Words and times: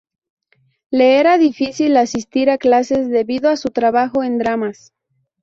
Le 0.89 1.19
era 1.19 1.37
difícil 1.37 1.95
asistir 1.95 2.49
a 2.49 2.57
clases 2.57 3.07
debido 3.11 3.51
a 3.51 3.55
su 3.55 3.69
trabajo 3.69 4.23
en 4.23 4.39
dramas. 4.39 4.93